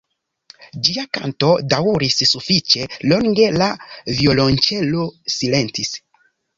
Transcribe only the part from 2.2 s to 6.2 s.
sufiĉe longe, la violonĉelo silentis.